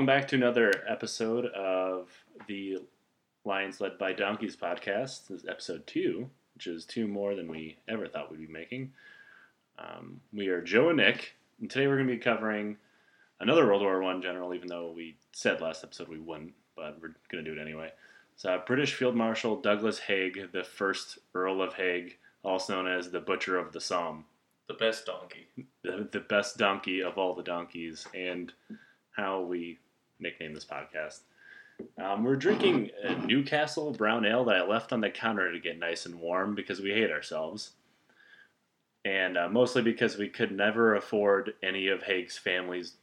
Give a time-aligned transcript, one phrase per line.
[0.00, 2.08] Welcome back to another episode of
[2.46, 2.78] the
[3.44, 5.28] Lions Led by Donkeys podcast.
[5.28, 8.94] This is episode two, which is two more than we ever thought we'd be making.
[9.78, 12.78] Um, we are Joe and Nick, and today we're going to be covering
[13.40, 17.14] another World War One general, even though we said last episode we wouldn't, but we're
[17.30, 17.92] going to do it anyway.
[18.36, 23.10] So, uh, British Field Marshal Douglas Haig, the first Earl of Haig, also known as
[23.10, 24.24] the Butcher of the Somme,
[24.66, 25.48] The best donkey.
[25.82, 28.50] the, the best donkey of all the donkeys, and
[29.10, 29.78] how we
[30.20, 31.20] nicknamed this podcast.
[32.02, 35.78] Um, we're drinking a Newcastle brown ale that I left on the counter to get
[35.78, 37.70] nice and warm because we hate ourselves.
[39.04, 42.94] And uh, mostly because we could never afford any of Haig's family's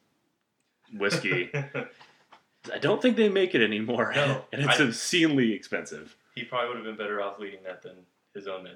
[0.95, 1.49] whiskey.
[2.73, 4.11] I don't think they make it anymore.
[4.15, 6.15] No, and it's I- obscenely expensive.
[6.35, 7.95] he probably would have been better off leading that than
[8.35, 8.75] his own men.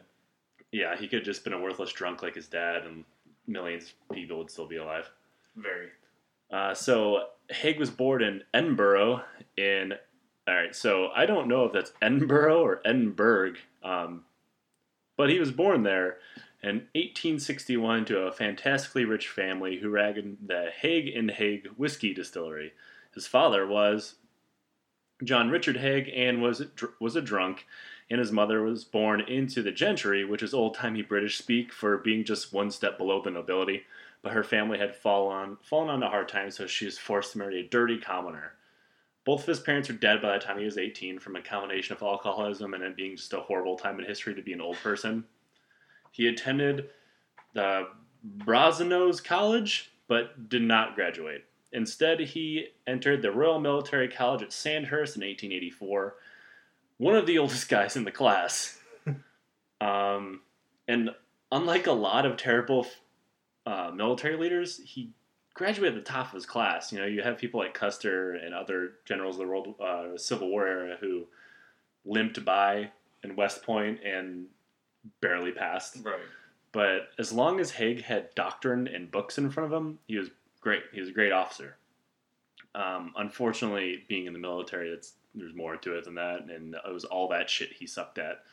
[0.71, 3.03] Yeah, he could have just been a worthless drunk like his dad, and
[3.45, 5.09] millions of people would still be alive.
[5.57, 5.89] Very.
[6.51, 9.23] Uh, so Haig was born in Edinburgh.
[9.57, 9.93] In
[10.47, 14.25] all right, so I don't know if that's Edinburgh or Edinburgh, um,
[15.17, 16.17] but he was born there
[16.63, 22.73] in 1861 to a fantastically rich family who ran the Haig and Haig whiskey distillery.
[23.13, 24.15] His father was
[25.23, 26.63] John Richard Haig and was
[26.99, 27.65] was a drunk,
[28.09, 31.97] and his mother was born into the gentry, which is old timey British speak for
[31.97, 33.83] being just one step below the nobility
[34.21, 37.37] but her family had fallen fallen on a hard time, so she was forced to
[37.37, 38.53] marry a dirty commoner.
[39.23, 41.95] Both of his parents are dead by the time he was 18 from a combination
[41.95, 44.77] of alcoholism and it being just a horrible time in history to be an old
[44.77, 45.25] person.
[46.11, 46.89] He attended
[47.53, 47.87] the
[48.39, 51.45] Brasenose College, but did not graduate.
[51.71, 56.15] Instead, he entered the Royal Military College at Sandhurst in 1884,
[56.97, 58.77] one of the oldest guys in the class.
[59.81, 60.41] um,
[60.87, 61.11] and
[61.51, 62.87] unlike a lot of terrible
[63.65, 65.11] uh, military leaders, he
[65.53, 66.91] graduated at the top of his class.
[66.91, 70.49] You know, you have people like Custer and other generals of the World uh, Civil
[70.49, 71.25] War era who
[72.05, 72.91] limped by
[73.23, 74.45] in West Point and
[75.19, 75.97] barely passed.
[76.03, 76.15] Right.
[76.71, 80.29] But as long as Haig had doctrine and books in front of him, he was
[80.61, 80.83] great.
[80.93, 81.75] He was a great officer.
[82.73, 86.93] Um, unfortunately, being in the military, it's, there's more to it than that, and it
[86.93, 88.43] was all that shit he sucked at.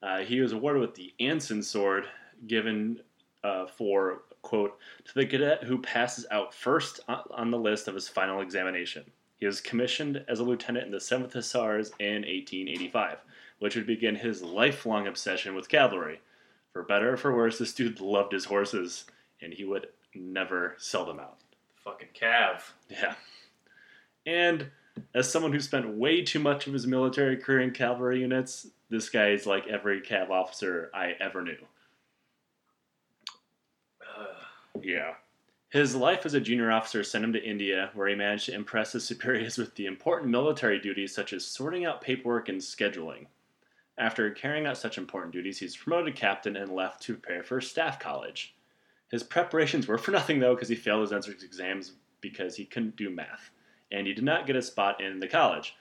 [0.00, 2.04] Uh, he was awarded with the Anson Sword,
[2.46, 3.00] given
[3.42, 8.08] uh, for quote to the cadet who passes out first on- the list of his
[8.08, 9.10] final examination.
[9.38, 13.18] He was commissioned as a lieutenant in the 7th Hussars in 1885,
[13.58, 16.20] which would begin his lifelong obsession with cavalry.
[16.72, 19.04] For better or for worse, this dude loved his horses,
[19.40, 21.38] and he would never sell them out.
[21.84, 22.62] Fucking Cav.
[22.90, 23.14] Yeah.
[24.26, 24.70] And
[25.14, 29.08] as someone who spent way too much of his military career in cavalry units, this
[29.08, 31.56] guy is like every cav officer I ever knew.
[34.02, 34.26] Uh,
[34.82, 35.14] Yeah.
[35.70, 38.92] His life as a junior officer sent him to India, where he managed to impress
[38.92, 43.26] his superiors with the important military duties such as sorting out paperwork and scheduling.
[43.98, 47.42] After carrying out such important duties, he was promoted to captain and left to prepare
[47.42, 48.54] for staff college.
[49.10, 52.96] His preparations were for nothing, though, because he failed his entrance exams because he couldn't
[52.96, 53.50] do math,
[53.90, 55.74] and he did not get a spot in the college.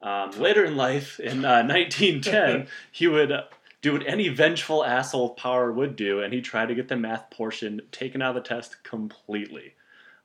[0.00, 3.32] Um, later in life, in uh, 1910, he would
[3.80, 6.96] do what any vengeful asshole of power would do, and he tried to get the
[6.96, 9.74] math portion taken out of the test completely.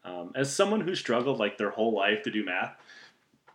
[0.04, 2.76] Um, as someone who struggled like their whole life to do math,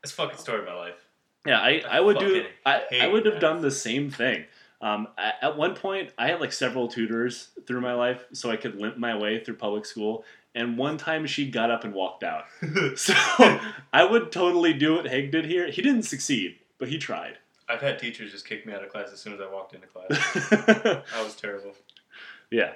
[0.03, 1.07] it's fucking story of my life.
[1.47, 2.45] yeah, I, I would do.
[2.65, 3.43] I, I would have math.
[3.43, 4.45] done the same thing.
[4.81, 8.57] Um, at, at one point, I had like several tutors through my life, so I
[8.57, 10.25] could limp my way through public school.
[10.55, 12.45] And one time, she got up and walked out.
[12.97, 13.15] So
[13.93, 15.71] I would totally do what Haig did here.
[15.71, 17.39] He didn't succeed, but he tried.
[17.69, 19.87] I've had teachers just kick me out of class as soon as I walked into
[19.87, 21.03] class.
[21.15, 21.75] I was terrible.
[22.51, 22.73] Yeah.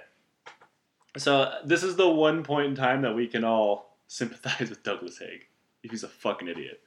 [1.16, 5.18] So this is the one point in time that we can all sympathize with Douglas
[5.18, 5.46] Haig.
[5.82, 6.80] He's a fucking idiot.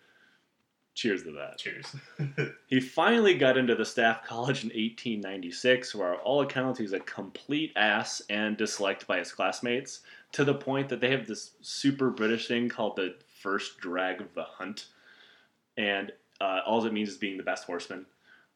[0.93, 1.57] Cheers to that.
[1.57, 1.95] Cheers.
[2.67, 7.71] He finally got into the staff college in 1896, where all accounts he's a complete
[7.75, 12.47] ass and disliked by his classmates, to the point that they have this super British
[12.47, 14.87] thing called the first drag of the hunt.
[15.77, 16.11] And
[16.41, 18.05] uh, all it means is being the best horseman,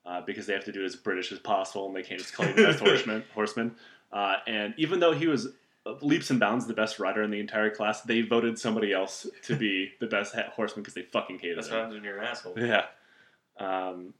[0.05, 2.33] uh, because they have to do it as British as possible, and they can't just
[2.33, 3.23] call you the best horseman.
[3.33, 3.75] horseman.
[4.11, 5.47] Uh, and even though he was
[5.85, 9.27] uh, leaps and bounds the best rider in the entire class, they voted somebody else
[9.43, 11.73] to be the best horseman because they fucking hated That's him.
[11.73, 12.53] what happens when you're an asshole.
[12.57, 12.85] Yeah.
[13.59, 14.13] Um,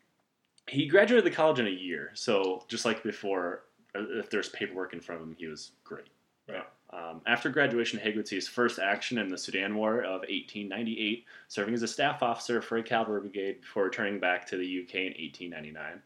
[0.68, 3.64] he graduated the college in a year, so just like before,
[3.96, 6.06] uh, if there's paperwork in front of him, he was great.
[6.92, 11.26] Um, after graduation, Haig would see his first action in the Sudan War of 1898,
[11.48, 14.96] serving as a staff officer for a cavalry brigade before returning back to the UK
[14.96, 16.02] in 1899.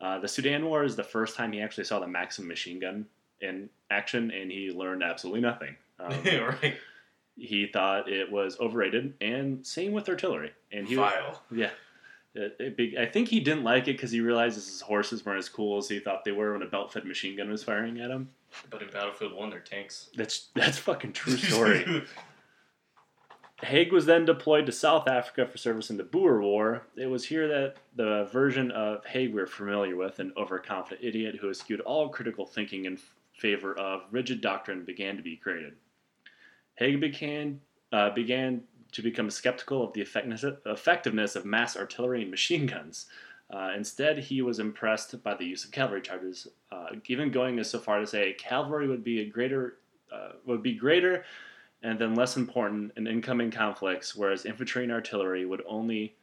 [0.00, 3.06] Uh, the Sudan War is the first time he actually saw the Maxim machine gun
[3.40, 5.76] in action, and he learned absolutely nothing.
[6.00, 6.74] Um, right.
[7.36, 10.50] He thought it was overrated, and same with artillery.
[10.72, 11.40] And he, Vile.
[11.52, 11.70] yeah,
[12.34, 15.38] It- it be- I think he didn't like it because he realized his horses weren't
[15.38, 18.10] as cool as he thought they were when a belt-fed machine gun was firing at
[18.10, 18.30] him.
[18.70, 20.10] But in Battlefield 1, they're tanks.
[20.16, 22.04] That's that's fucking true story.
[23.62, 26.82] Haig was then deployed to South Africa for service in the Boer War.
[26.96, 31.48] It was here that the version of Haig we're familiar with, an overconfident idiot who
[31.48, 32.98] eschewed all critical thinking in
[33.38, 35.74] favor of rigid doctrine, began to be created.
[36.74, 37.60] Haig began,
[37.92, 43.06] uh, began to become skeptical of the effectiveness of mass artillery and machine guns.
[43.52, 47.68] Uh, instead, he was impressed by the use of cavalry charges, uh, even going as
[47.68, 49.74] so far to say cavalry would be a greater
[50.12, 51.24] uh, would be greater
[51.82, 56.14] and then less important in incoming conflicts, whereas infantry and artillery would only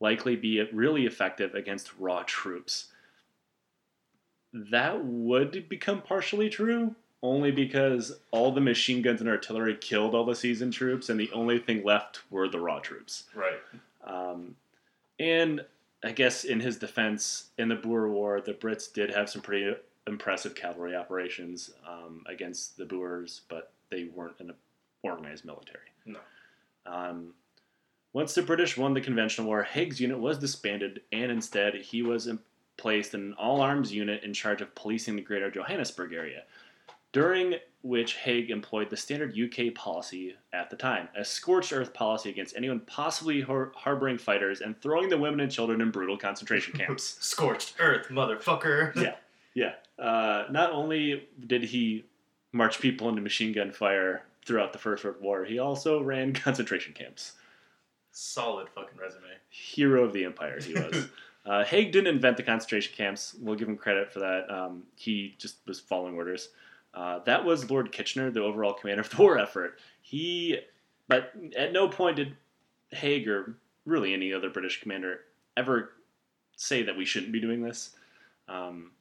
[0.00, 2.88] likely be really effective against raw troops.
[4.52, 10.24] That would become partially true, only because all the machine guns and artillery killed all
[10.24, 13.24] the seasoned troops, and the only thing left were the raw troops.
[13.34, 13.60] right.
[14.04, 14.56] Um,
[15.18, 15.64] and
[16.04, 19.74] I guess in his defense, in the Boer War, the Brits did have some pretty
[20.06, 24.52] impressive cavalry operations um, against the Boers, but they weren't an
[25.02, 25.92] organized military.
[26.04, 26.18] No.
[26.86, 27.34] Um,
[28.12, 32.28] once the British won the conventional war, Haig's unit was disbanded, and instead he was
[32.76, 36.42] placed in an all arms unit in charge of policing the greater Johannesburg area,
[37.12, 42.30] during which Haig employed the standard UK policy at the time a scorched earth policy
[42.30, 46.72] against anyone possibly har- harboring fighters and throwing the women and children in brutal concentration
[46.78, 47.16] camps.
[47.20, 48.94] Scorched earth, motherfucker.
[48.96, 49.16] Yeah.
[49.54, 49.74] Yeah.
[49.98, 52.04] Uh, not only did he
[52.52, 56.92] march people into machine gun fire throughout the First World War, he also ran concentration
[56.92, 57.32] camps.
[58.12, 59.22] Solid fucking resume.
[59.48, 61.08] Hero of the Empire, he was.
[61.46, 63.34] uh, Haig didn't invent the concentration camps.
[63.40, 64.50] We'll give him credit for that.
[64.50, 66.50] Um, he just was following orders.
[66.94, 69.78] Uh, that was Lord Kitchener, the overall commander of the war effort.
[70.02, 70.58] He,
[71.08, 72.36] but at no point did
[72.90, 73.56] Haig or
[73.86, 75.20] really any other British commander
[75.56, 75.92] ever
[76.56, 77.96] say that we shouldn't be doing this.
[78.48, 78.92] Um,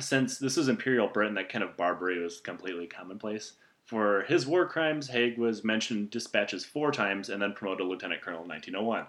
[0.00, 3.54] since this was Imperial Britain, that kind of barbary was completely commonplace.
[3.84, 7.84] For his war crimes, Haig was mentioned in dispatches four times and then promoted to
[7.84, 9.06] lieutenant colonel in 1901.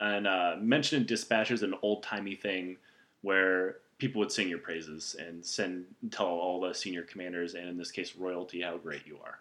[0.00, 2.76] And uh, mentioned in dispatches an old timey thing
[3.22, 7.76] where people would sing your praises and send tell all the senior commanders and in
[7.76, 9.38] this case royalty how great you are.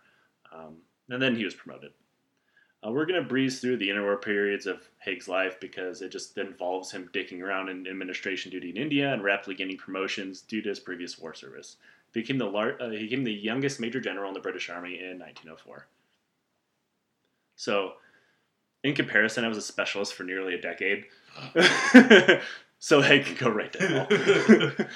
[0.52, 0.78] Um,
[1.10, 1.92] and then he was promoted.
[2.86, 6.38] Uh, we're going to breeze through the interwar periods of Haig's life because it just
[6.38, 10.70] involves him dicking around in administration duty in India and rapidly gaining promotions due to
[10.70, 11.78] his previous war service.
[12.14, 15.20] Became the lar- uh, he became the youngest major general in the British Army in
[15.20, 15.88] 1904.
[17.56, 17.94] So,
[18.84, 21.06] in comparison, I was a specialist for nearly a decade.
[22.80, 24.88] so Haig can go right to hell.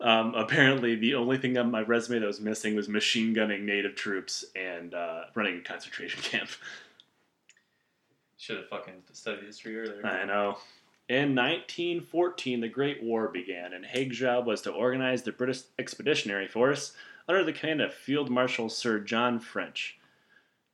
[0.00, 3.94] um, apparently, the only thing on my resume that was missing was machine gunning native
[3.94, 6.48] troops and uh, running a concentration camp.
[8.38, 10.06] Should have fucking studied history earlier.
[10.06, 10.58] I know.
[11.08, 16.48] In 1914, the Great War began, and Haig's job was to organize the British Expeditionary
[16.48, 16.94] Force
[17.28, 19.98] under the command of Field Marshal Sir John French.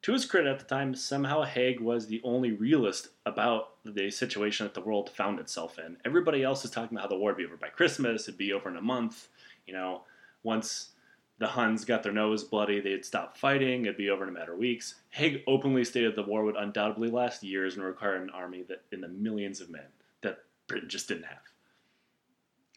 [0.02, 4.66] To his credit at the time, somehow Haig was the only realist about the situation
[4.66, 5.96] that the world found itself in.
[6.04, 8.52] Everybody else is talking about how the war would be over by Christmas, it'd be
[8.52, 9.28] over in a month.
[9.66, 10.02] You know,
[10.42, 10.90] once
[11.38, 14.54] the Huns got their nose bloody, they'd stop fighting, it'd be over in a matter
[14.54, 14.96] of weeks.
[15.10, 19.00] Haig openly stated the war would undoubtedly last years and require an army that in
[19.00, 19.86] the millions of men
[20.22, 21.38] that Britain just didn't have.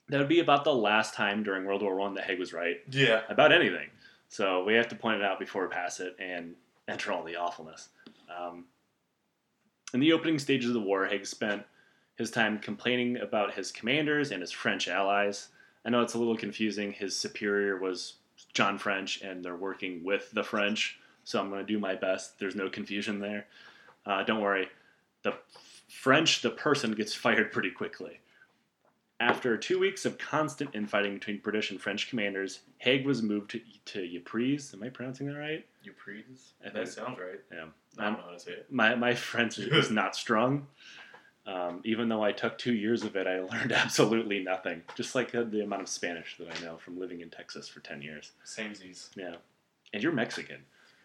[0.10, 2.82] That would be about the last time during World War One that Haig was right
[2.92, 3.24] Yeah.
[3.30, 3.90] about anything.
[4.30, 6.56] So we have to point it out before we pass it and
[6.88, 7.90] enter all the awfulness.
[8.36, 8.66] Um,
[9.94, 11.64] in the opening stages of the war, Haig spent
[12.16, 15.50] his time complaining about his commanders and his French allies.
[15.86, 16.92] I know it's a little confusing.
[16.92, 18.16] His superior was
[18.54, 22.40] John French, and they're working with the French, so I'm going to do my best.
[22.40, 23.46] There's no confusion there.
[24.06, 24.68] Uh, don't worry.
[25.24, 25.36] The
[25.90, 28.20] French, the person, gets fired pretty quickly.
[29.20, 33.62] After two weeks of constant infighting between British and French commanders, Haig was moved to,
[33.86, 34.74] to Ypres.
[34.74, 35.66] Am I pronouncing that right?
[35.88, 36.54] Ypres?
[36.66, 37.40] I That sounds right.
[37.52, 37.66] Yeah.
[37.98, 38.68] I don't know how to say it.
[38.72, 40.68] my, my French is not strong.
[41.48, 44.82] Um, even though I took two years of it, I learned absolutely nothing.
[44.96, 47.80] Just like uh, the amount of Spanish that I know from living in Texas for
[47.82, 48.32] 10 years.
[48.44, 49.10] Same Samesies.
[49.16, 49.36] Yeah.
[49.94, 50.62] And you're Mexican.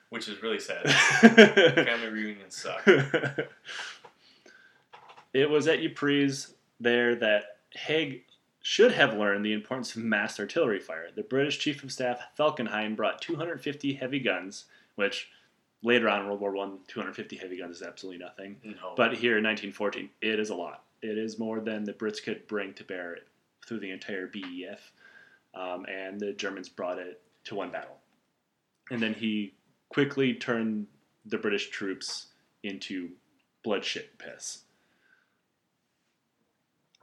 [0.08, 0.90] Which is really sad.
[0.90, 2.82] Family reunions suck.
[5.32, 8.24] it was at Ypres there that Haig
[8.62, 11.08] should have learned the importance of mass artillery fire.
[11.14, 15.30] The British Chief of Staff Falkenhayn brought 250 heavy guns, which
[15.82, 18.56] later on in World War One, 250 heavy guns is absolutely nothing.
[18.62, 18.94] No.
[18.96, 20.84] But here in 1914, it is a lot.
[21.02, 23.18] It is more than the Brits could bring to bear
[23.66, 24.92] through the entire BEF,
[25.54, 27.96] um, and the Germans brought it to one battle.
[28.90, 29.54] And then he
[29.88, 30.86] quickly turned
[31.24, 32.26] the British troops
[32.62, 33.10] into
[33.62, 34.64] bloodshed piss.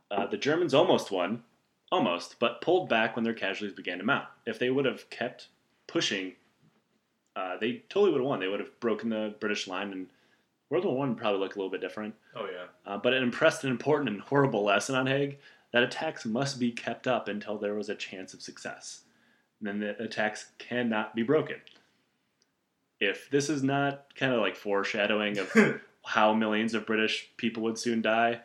[0.10, 1.44] Uh, the Germans almost won,
[1.92, 4.28] almost, but pulled back when their casualties began to mount.
[4.46, 5.48] If they would have kept
[5.88, 6.34] pushing,
[7.36, 8.40] uh, they totally would have won.
[8.40, 10.08] They would have broken the British line, and
[10.70, 12.16] World War One probably looked a little bit different.
[12.36, 12.66] Oh yeah.
[12.86, 15.40] Uh, but it impressed an important and horrible lesson on Haig
[15.72, 19.02] that attacks must be kept up until there was a chance of success.
[19.60, 21.58] And then the attacks cannot be broken.
[23.00, 27.78] If this is not kind of like foreshadowing of how millions of British people would
[27.78, 28.42] soon die,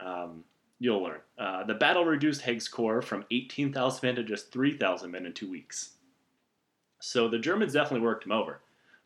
[0.00, 0.44] um,
[0.78, 1.20] you'll learn.
[1.38, 5.50] Uh, the battle reduced Haig's corps from 18,000 men to just 3,000 men in two
[5.50, 5.90] weeks.
[7.00, 8.60] So the Germans definitely worked him over.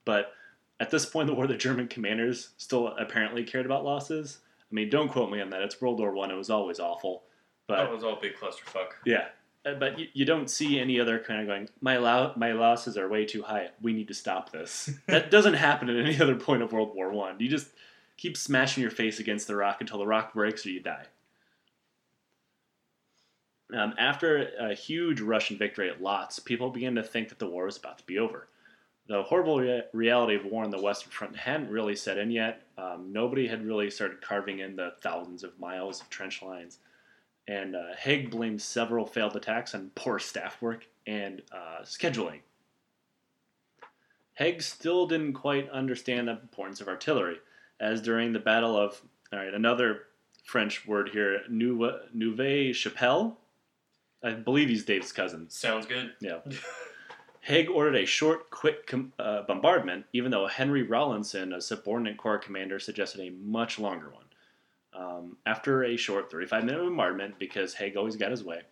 [0.04, 0.32] But
[0.80, 4.38] at this point in the war, the German commanders still apparently cared about losses.
[4.70, 5.62] I mean, don't quote me on that.
[5.62, 6.30] It's World War One.
[6.30, 7.24] It was always awful.
[7.66, 8.92] But that was all big clusterfuck.
[9.04, 9.26] yeah,
[9.66, 11.68] Uh, but you, you don't see any other kind of going.
[11.80, 13.68] My lo- my losses are way too high.
[13.82, 14.90] We need to stop this.
[15.06, 17.36] that doesn't happen at any other point of World War One.
[17.40, 17.68] You just
[18.16, 21.06] keep smashing your face against the rock until the rock breaks or you die.
[23.74, 27.64] Um, after a huge Russian victory at Lodz, people began to think that the war
[27.64, 28.48] was about to be over.
[29.08, 32.62] The horrible rea- reality of war on the Western Front hadn't really set in yet.
[32.76, 36.78] Um, nobody had really started carving in the thousands of miles of trench lines.
[37.46, 42.40] And uh, Haig blamed several failed attacks on poor staff work and uh, scheduling.
[44.34, 47.38] Haig still didn't quite understand the importance of artillery,
[47.80, 49.00] as during the Battle of,
[49.32, 50.02] all right, another
[50.44, 53.38] French word here, Nouve, Nouve Chapelle.
[54.22, 55.48] I believe he's Dave's cousin.
[55.48, 56.12] Sounds good.
[56.20, 56.38] Yeah.
[57.40, 62.38] Haig ordered a short, quick com- uh, bombardment, even though Henry Rawlinson, a subordinate corps
[62.38, 64.24] commander, suggested a much longer one.
[64.92, 68.62] Um, after a short 35 minute bombardment, because Haig always got his way,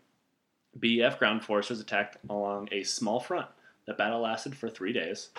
[0.79, 3.47] BEF ground forces attacked along a small front.
[3.87, 5.31] The battle lasted for three days.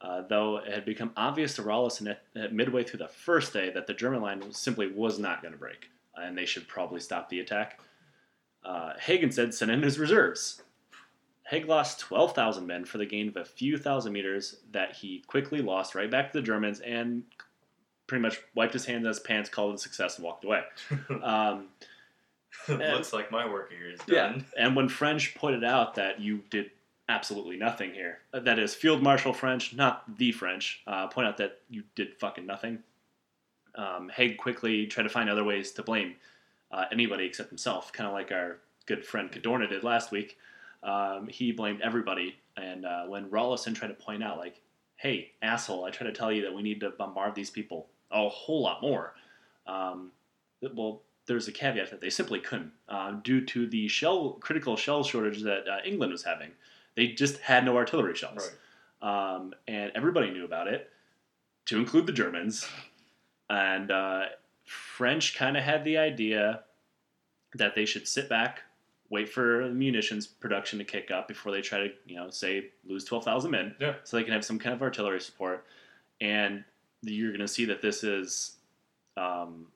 [0.00, 3.70] Uh, though it had become obvious to Rawlinson at, at midway through the first day
[3.70, 7.28] that the German line simply was not going to break, and they should probably stop
[7.28, 7.80] the attack.
[8.64, 10.62] Uh, Haig instead sent in his reserves.
[11.46, 15.60] Haig lost 12,000 men for the gain of a few thousand meters that he quickly
[15.60, 17.22] lost right back to the Germans and
[18.06, 20.62] pretty much wiped his hands on his pants, called it a success, and walked away.
[21.22, 21.68] Um,
[22.68, 24.44] Looks like my work here is yeah, done.
[24.56, 26.70] and when French pointed out that you did
[27.08, 31.36] absolutely nothing here, uh, that is Field Marshal French, not the French, uh, point out
[31.38, 32.78] that you did fucking nothing.
[33.74, 36.14] Um, Haig quickly tried to find other ways to blame
[36.74, 40.36] uh, anybody except himself, kind of like our good friend Cadorna did last week.
[40.82, 44.60] Um, he blamed everybody, and uh, when Rawlinson tried to point out, like,
[44.96, 48.28] "Hey, asshole, I tried to tell you that we need to bombard these people a
[48.28, 49.14] whole lot more,"
[49.66, 50.10] um,
[50.74, 55.02] well, there's a caveat that they simply couldn't uh, due to the shell critical shell
[55.04, 56.50] shortage that uh, England was having.
[56.96, 58.52] They just had no artillery shells,
[59.02, 59.34] Right.
[59.34, 60.90] um, and everybody knew about it,
[61.66, 62.68] to include the Germans.
[63.48, 64.24] And uh,
[64.64, 66.62] French kind of had the idea
[67.54, 68.62] that they should sit back,
[69.10, 73.04] wait for munitions production to kick up before they try to, you know, say lose
[73.04, 73.94] twelve thousand men, Yeah.
[74.04, 75.64] so they can have some kind of artillery support.
[76.20, 76.64] And
[77.02, 78.56] you're going to see that this is
[79.16, 79.66] um,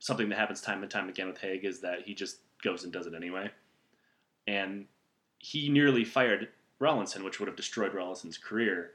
[0.00, 2.92] something that happens time and time again with Haig is that he just goes and
[2.92, 3.50] does it anyway.
[4.46, 4.86] And
[5.38, 8.90] he nearly fired Rawlinson, which would have destroyed Rawlinson's career,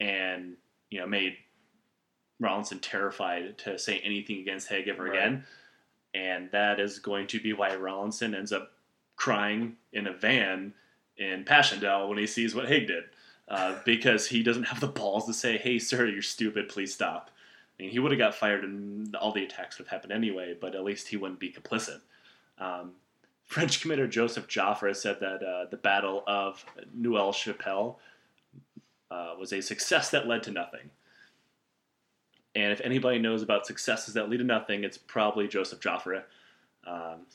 [0.00, 0.56] and
[0.90, 1.36] you know made
[2.40, 5.16] Rawlinson terrified to say anything against Haig ever Right.
[5.16, 5.44] again.
[6.14, 8.72] And that is going to be why Rawlinson ends up
[9.16, 10.74] crying in a van
[11.16, 13.04] in Passchendaele when he sees what Haig did,
[13.48, 16.68] uh, because he doesn't have the balls to say, "Hey, sir, you're stupid.
[16.68, 17.30] Please stop."
[17.78, 20.54] I mean, he would have got fired, and all the attacks would have happened anyway.
[20.58, 22.00] But at least he wouldn't be complicit.
[22.58, 22.92] Um,
[23.44, 26.64] French commander Joseph Joffre said that uh, the Battle of
[26.94, 27.98] Nouvelle Chapelle
[29.10, 30.90] uh, was a success that led to nothing.
[32.56, 36.22] And if anybody knows about successes that lead to nothing, it's probably Joseph Joffre.
[36.86, 37.26] Um,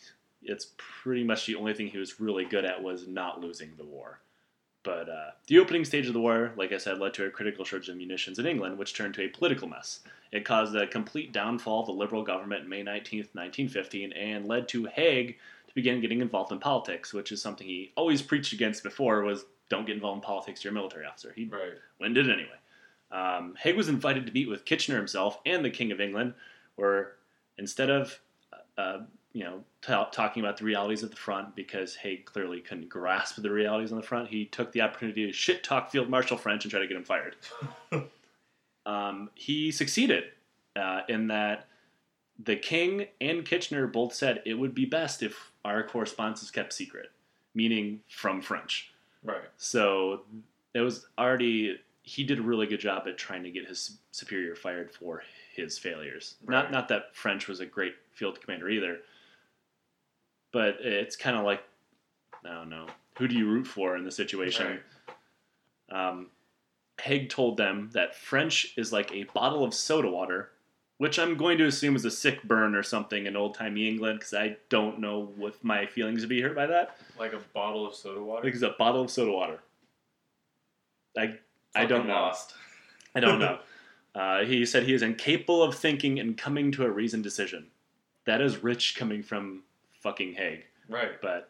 [0.42, 3.86] it's pretty much the only thing he was really good at was not losing the
[3.86, 4.20] war.
[4.82, 7.64] But uh, the opening stage of the war, like I said, led to a critical
[7.64, 10.00] shortage of munitions in England, which turned to a political mess.
[10.32, 14.68] It caused a complete downfall of the Liberal government in May 19, 1915, and led
[14.70, 15.38] to Haig
[15.68, 19.46] to begin getting involved in politics, which is something he always preached against before was
[19.70, 21.32] don't get involved in politics, you're a military officer.
[21.36, 21.74] He Right.
[22.00, 22.58] went did it anyway.
[23.12, 26.34] Um, Haig was invited to meet with Kitchener himself and the King of England,
[26.76, 27.14] where
[27.58, 28.20] instead of
[28.78, 29.00] uh,
[29.34, 33.42] you know ta talking about the realities of the front, because Haig clearly couldn't grasp
[33.42, 36.64] the realities on the front, he took the opportunity to shit talk Field Marshal French
[36.64, 37.36] and try to get him fired.
[38.86, 40.26] um, he succeeded
[40.76, 41.68] uh, in that
[42.44, 46.74] the King and Kitchener both said it would be best if our correspondence is kept
[46.74, 47.12] secret,
[47.54, 48.92] meaning from French.
[49.24, 49.42] Right.
[49.58, 50.22] So
[50.74, 51.80] it was already
[52.12, 55.24] he did a really good job at trying to get his superior fired for
[55.56, 56.36] his failures.
[56.44, 56.56] Right.
[56.56, 58.98] Not not that French was a great field commander either,
[60.52, 61.64] but it's kind of like
[62.46, 62.88] I don't know
[63.18, 64.82] who do you root for in the situation.
[65.90, 66.28] Um,
[67.02, 70.50] Haig told them that French is like a bottle of soda water,
[70.98, 74.20] which I'm going to assume is a sick burn or something in old timey England
[74.20, 76.98] because I don't know if my feelings would be hurt by that.
[77.18, 78.44] Like a bottle of soda water.
[78.44, 79.60] Like it's a bottle of soda water.
[81.18, 81.38] I
[81.76, 82.14] I don't know.
[82.14, 82.54] Lost.
[83.16, 83.60] I don't know.
[84.14, 87.68] Uh, he said he is incapable of thinking and coming to a reasoned decision.
[88.26, 89.64] That is rich coming from
[90.02, 90.66] fucking Haig.
[90.90, 91.22] Right.
[91.22, 91.50] But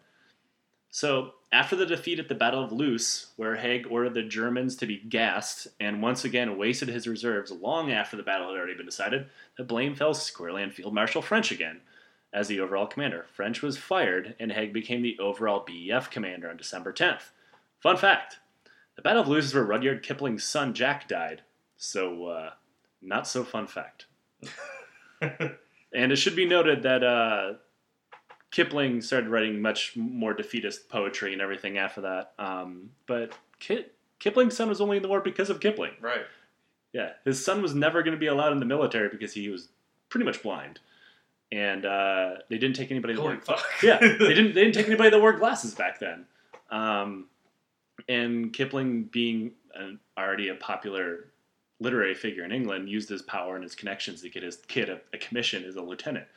[0.92, 4.86] so after the defeat at the Battle of Loos, where Haig ordered the Germans to
[4.86, 8.86] be gassed and once again wasted his reserves long after the battle had already been
[8.86, 11.82] decided, the blame fell squarely on Field Marshal French again
[12.34, 13.26] as the overall commander.
[13.34, 17.32] French was fired and Haig became the overall BEF commander on December 10th.
[17.80, 18.40] Fun fact:
[19.02, 21.42] the Battle of Loos is where Rudyard Kipling's son Jack died.
[21.76, 22.50] So, uh,
[23.02, 24.06] not so fun fact.
[25.94, 27.54] And it should be noted that uh,
[28.50, 32.32] Kipling started writing much more defeatist poetry and everything after that.
[32.40, 33.88] Um, but Ki-
[34.20, 35.92] Kipling's son was only in the war because of Kipling.
[36.00, 36.26] right.
[36.94, 39.68] Yeah, his son was never going to be allowed in the military because he was
[40.10, 40.80] pretty much blind,
[41.52, 43.66] and uh, they didn't take anybody that Holy wore fuck.
[43.82, 46.26] yeah they didn't they didn't take anybody that wore glasses back then.
[46.70, 47.28] Um,
[48.08, 51.28] and Kipling, being an, already a popular
[51.80, 55.02] literary figure in England, used his power and his connections to get his kid a,
[55.14, 56.28] a commission as a lieutenant,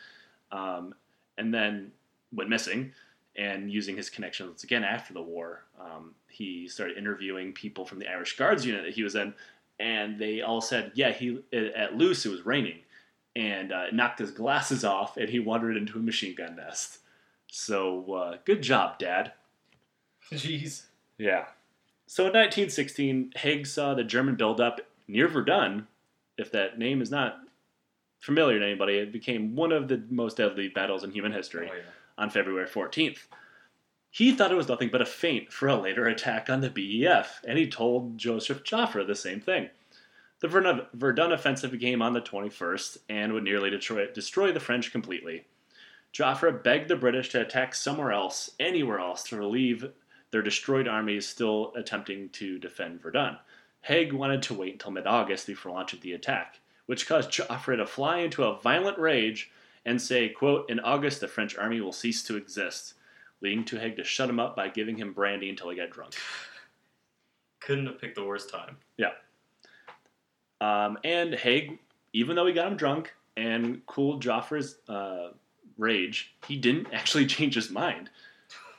[0.52, 0.94] um,
[1.38, 1.92] and then
[2.33, 2.92] went missing.
[3.37, 8.09] And using his connections again after the war, um, he started interviewing people from the
[8.09, 9.35] Irish Guards unit that he was in,
[9.80, 12.78] and they all said, "Yeah, he at Loos it was raining,
[13.35, 16.98] and uh, knocked his glasses off, and he wandered into a machine gun nest."
[17.50, 19.33] So uh, good job, Dad.
[20.33, 20.83] Jeez.
[21.18, 21.44] Yeah.
[22.07, 25.87] So in 1916, Haig saw the German buildup near Verdun.
[26.37, 27.38] If that name is not
[28.20, 31.74] familiar to anybody, it became one of the most deadly battles in human history Oh,
[31.74, 31.83] yeah.
[32.18, 33.18] on February 14th.
[34.11, 37.40] He thought it was nothing but a feint for a later attack on the BEF,
[37.46, 39.70] and he told Joseph Joffre the same thing.
[40.40, 44.92] The Verdun, Verdun offensive began on the 21st and would nearly destroy, destroy the French
[44.92, 45.46] completely.
[46.12, 49.87] Joffre begged the British to attack somewhere else, anywhere else, to relieve
[50.35, 53.37] their destroyed armies still attempting to defend Verdun.
[53.83, 57.87] Haig wanted to wait until mid August before launching the attack, which caused Joffre to
[57.87, 59.53] fly into a violent rage
[59.87, 62.94] and say, quote, In August the French army will cease to exist,
[63.42, 66.14] leading to Haig to shut him up by giving him brandy until he got drunk.
[67.61, 68.77] Couldn't have picked the worst time.
[68.97, 69.12] Yeah.
[70.61, 71.79] Um, and Haig,
[72.12, 75.29] even though he got him drunk and cooled Joffre's uh,
[75.79, 78.11] rage, he didn't actually change his mind.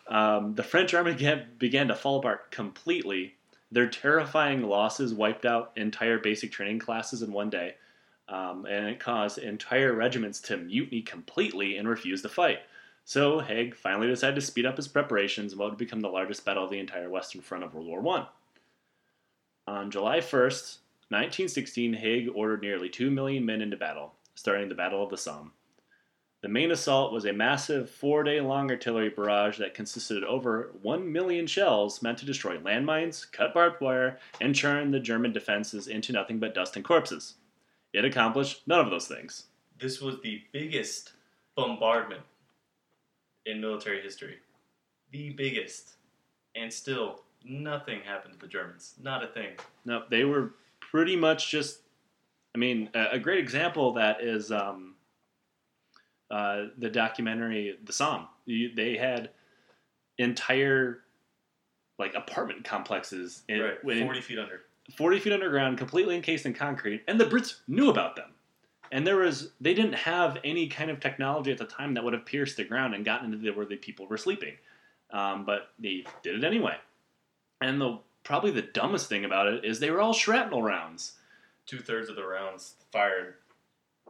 [0.08, 1.14] Um, the French army
[1.58, 3.36] began, to fall apart completely.
[3.72, 7.76] Their terrifying losses wiped out entire basic training classes in one day,
[8.30, 12.60] um, and it caused entire regiments to mutiny completely and refuse to fight.
[13.04, 16.46] So Haig finally decided to speed up his preparations in what would become the largest
[16.46, 18.28] battle of the entire Western Front of World War One.
[19.68, 20.78] On July 1st,
[21.10, 25.52] 1916, Haig ordered nearly 2 million men into battle, starting the Battle of the Somme.
[26.46, 30.76] The main assault was a massive four day long artillery barrage that consisted of over
[30.84, 35.88] 1 million shells meant to destroy landmines, cut barbed wire, and churn the German defenses
[35.88, 37.34] into nothing but dust and corpses.
[37.94, 39.46] It accomplished none of those things.
[39.80, 41.14] This was the biggest
[41.56, 42.22] bombardment
[43.48, 44.38] in military history.
[45.10, 45.96] The biggest.
[46.54, 48.94] And still, nothing happened to the Germans.
[49.02, 49.54] Not a thing.
[49.84, 51.80] No, they were pretty much just.
[52.54, 54.95] I mean, a, a great example of that is um,
[56.32, 59.30] uh, the documentary "The Somme." They had
[60.18, 61.00] entire
[61.98, 63.78] like apartment complexes in, right.
[63.84, 64.62] in- 40 feet under.
[64.96, 68.30] 40 feet underground, completely encased in concrete, and the Brits knew about them.
[68.92, 72.14] And there was they didn't have any kind of technology at the time that would
[72.14, 74.54] have pierced the ground and gotten into the, where the people were sleeping,
[75.12, 76.76] um, but they did it anyway.
[77.62, 81.14] And the probably the dumbest thing about it is they were all shrapnel rounds.
[81.66, 83.36] Two thirds of the rounds fired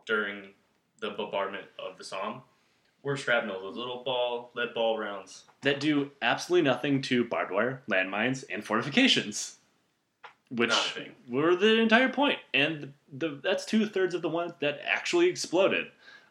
[0.06, 0.50] during
[1.00, 2.42] the bombardment of the Somme
[3.04, 5.44] were shrapnel, those little ball, lead ball rounds.
[5.62, 9.58] that do absolutely nothing to barbed wire, landmines, and fortifications,
[10.50, 11.12] which Not a thing.
[11.30, 12.40] were the entire point.
[12.54, 15.88] And the, that's two thirds of the ones that actually exploded.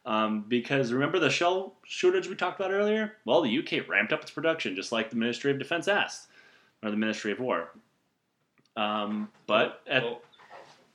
[0.07, 3.15] Um, because remember the shell shortage we talked about earlier?
[3.25, 6.29] Well, the UK ramped up its production just like the Ministry of Defense asked,
[6.83, 7.71] or the Ministry of War.
[8.77, 10.21] Um, but at, Well,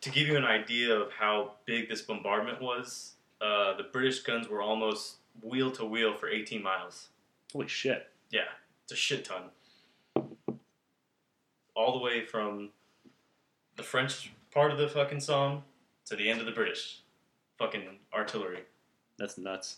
[0.01, 4.47] to give you an idea of how big this bombardment was, uh, the British guns
[4.47, 7.10] were almost wheel to wheel for 18 miles.
[7.54, 8.41] holy shit, Yeah,
[8.84, 9.43] it's a shit ton.
[11.75, 12.69] All the way from
[13.78, 15.63] the French part of the fucking Somme
[16.06, 17.02] to the end of the British
[17.58, 18.63] fucking artillery.
[19.17, 19.78] That's nuts.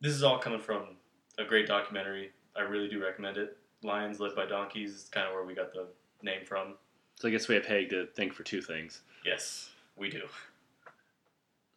[0.00, 0.96] This is all coming from
[1.38, 2.30] a great documentary.
[2.56, 3.56] I really do recommend it.
[3.82, 5.86] Lions Led by Donkeys is kind of where we got the
[6.22, 6.74] name from.
[7.16, 9.02] So I guess we have Haig to thank for two things.
[9.24, 10.22] Yes, we do.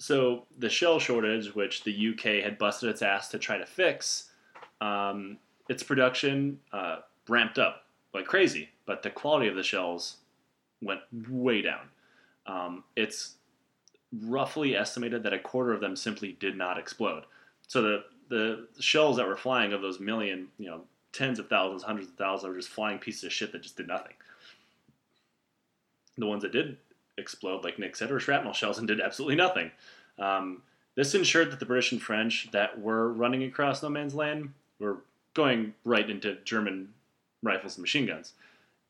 [0.04, 4.32] So the shell shortage, which the UK had busted its ass to try to fix,
[4.82, 5.38] um,
[5.70, 6.98] its production uh,
[7.30, 10.18] ramped up like crazy, but the quality of the shells
[10.82, 11.88] went way down.
[12.48, 13.36] Um, it's
[14.26, 17.24] roughly estimated that a quarter of them simply did not explode.
[17.70, 20.82] So the the shells that were flying of those million, you know,
[21.14, 23.88] tens of thousands, hundreds of thousands, were just flying pieces of shit that just did
[23.88, 24.16] nothing.
[26.18, 26.78] The ones that did
[27.18, 29.72] explode, like Nick said, were shrapnel shells and did absolutely nothing.
[30.20, 30.62] Um,
[30.96, 34.98] this ensured that the British and French that were running across no man's land were
[35.34, 36.90] going right into German
[37.42, 38.34] rifles and machine guns.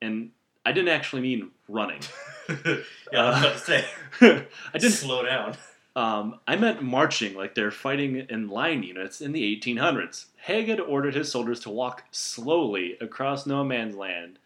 [0.02, 0.32] And
[0.66, 2.02] I didn't actually mean running.
[2.50, 2.76] yeah,
[3.14, 3.86] I was about to say,
[4.74, 4.92] I didn't.
[4.94, 5.56] slow down.
[5.96, 10.26] Um, I meant marching, like they're fighting in line units in the 1800s.
[10.38, 14.40] Haig had ordered his soldiers to walk slowly across no man's land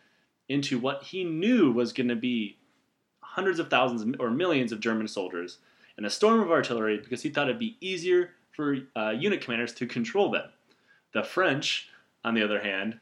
[0.49, 2.57] into what he knew was going to be
[3.37, 5.59] hundreds of thousands or millions of German soldiers
[5.95, 9.73] and a storm of artillery because he thought it'd be easier for uh, unit commanders
[9.75, 10.49] to control them.
[11.13, 11.89] The French,
[12.25, 12.99] on the other hand,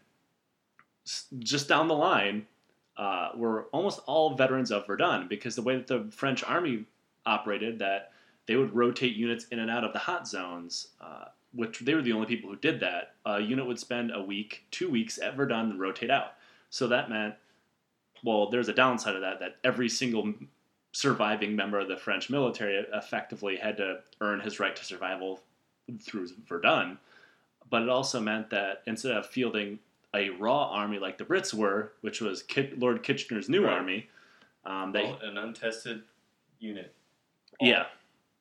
[1.39, 2.45] just down the line,
[2.97, 6.83] uh, were almost all veterans of Verdun because the way that the French army
[7.25, 8.11] operated, that
[8.45, 12.01] they would rotate units in and out of the hot zones, uh, which they were
[12.01, 13.15] the only people who did that.
[13.25, 16.33] A unit would spend a week, two weeks at Verdun and rotate out.
[16.69, 17.35] So that meant,
[18.23, 20.33] well, there's a downside of that, that every single
[20.91, 25.41] surviving member of the French military effectively had to earn his right to survival
[26.01, 26.97] through Verdun.
[27.69, 29.79] But it also meant that instead of fielding
[30.15, 33.73] a raw army like the Brits were, which was Kit- Lord Kitchener's new Right.
[33.73, 34.09] army,
[34.65, 36.03] um, they, All- an untested
[36.59, 36.93] unit.
[37.59, 37.87] yeah,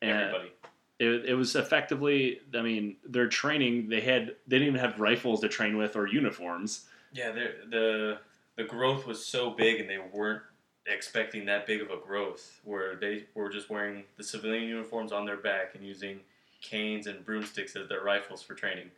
[0.01, 0.53] and Everybody.
[1.01, 2.41] it, it was effectively.
[2.55, 6.07] I mean, their training they had they didn't even have rifles to train with or
[6.07, 6.87] uniforms.
[7.13, 8.19] Yeah, they're- the
[8.57, 10.43] the growth was so big, and they weren't
[10.87, 12.61] expecting that big of a growth.
[12.65, 16.21] Where they were just wearing the civilian uniforms on their back and using
[16.63, 18.91] canes and broomsticks as their rifles for training.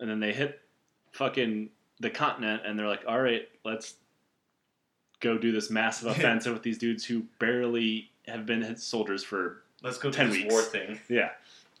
[0.00, 0.60] and then they hit
[1.12, 1.68] fucking
[2.00, 3.96] the continent and they're like all right let's
[5.20, 9.98] go do this massive offensive with these dudes who barely have been soldiers for Let's
[9.98, 10.52] go do 10 this weeks.
[10.52, 10.98] war thing.
[11.10, 11.30] yeah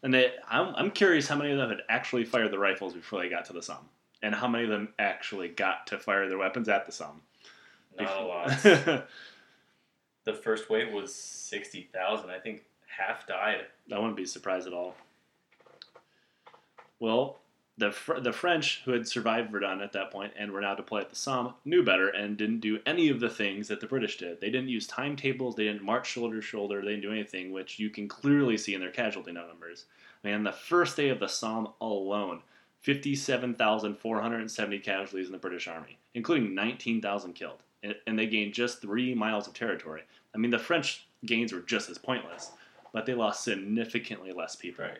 [0.02, 3.20] and they I'm, I'm curious how many of them had actually fired the rifles before
[3.22, 3.88] they got to the Somme
[4.24, 7.20] and how many of them actually got to fire their weapons at the Somme
[7.98, 8.48] Not a lot.
[10.24, 12.30] the first wave was sixty thousand.
[12.30, 13.66] I think half died.
[13.92, 14.96] I wouldn't be surprised at all
[17.00, 17.38] well
[17.76, 21.02] the, Fr- the French, who had survived Verdun at that point and were now deployed
[21.02, 24.16] at the Somme, knew better and didn't do any of the things that the British
[24.16, 24.40] did.
[24.40, 27.80] They didn't use timetables, they didn't march shoulder to shoulder, they didn't do anything, which
[27.80, 29.86] you can clearly see in their casualty numbers.
[30.22, 32.42] Man, the first day of the Somme alone,
[32.84, 37.62] 57,470 casualties in the British Army, including 19,000 killed.
[38.06, 40.02] And, they gained just three miles of territory.
[40.34, 42.50] I mean, the French gains were just as pointless,
[42.92, 44.84] but they lost significantly less people.
[44.84, 44.98] Right.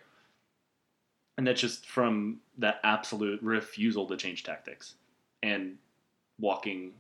[1.37, 4.95] And that's just from that absolute refusal to change tactics
[5.43, 5.77] and
[6.39, 6.93] walking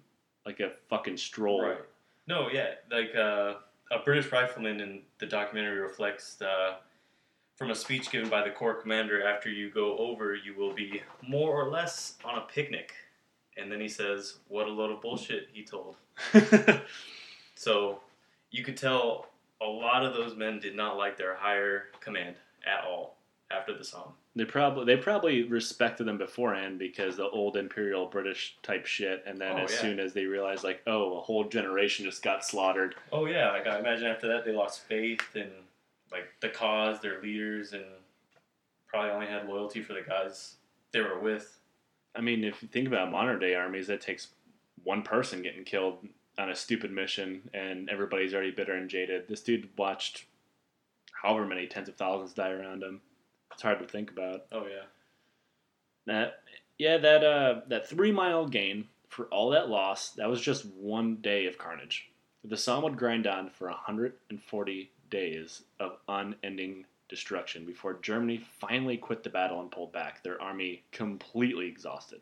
[0.44, 1.62] like a fucking stroll.
[1.62, 1.78] Right.
[2.26, 3.54] No, yeah, like uh,
[3.90, 6.76] a British rifleman in the documentary reflects uh,
[7.56, 11.02] from a speech given by the corps commander after you go over, you will be
[11.26, 12.92] more or less on a picnic.
[13.56, 15.96] And then he says, What a load of bullshit, he told.
[17.56, 18.00] So
[18.50, 19.26] you could tell
[19.62, 22.36] a lot of those men did not like their higher command
[22.66, 23.16] at all
[23.50, 24.12] after the Somme.
[24.34, 29.40] they probably they probably respected them beforehand because the old imperial British type shit, and
[29.40, 29.78] then Oh, as yeah.
[29.78, 32.96] soon as they realized like, oh, a whole generation just got slaughtered.
[33.12, 35.50] Oh, yeah, like I imagine after that they lost faith in
[36.14, 37.84] like the cause, their leaders, and
[38.86, 40.56] probably only had loyalty for the guys
[40.92, 41.58] they were with.
[42.14, 44.28] I mean, if you think about modern day armies, that takes
[44.84, 46.06] one person getting killed
[46.38, 49.26] on a stupid mission, and everybody's already bitter and jaded.
[49.28, 50.26] This dude watched
[51.22, 53.00] however many tens of thousands die around him.
[53.52, 54.46] It's hard to think about.
[54.52, 54.84] Oh yeah.
[56.06, 56.40] That
[56.78, 61.16] yeah, that uh, that three mile gain for all that loss, that was just one
[61.16, 62.10] day of carnage.
[62.44, 69.22] The Somme would grind on for 140 days of unending destruction before Germany finally quit
[69.22, 72.20] the battle and pulled back, their army completely exhausted.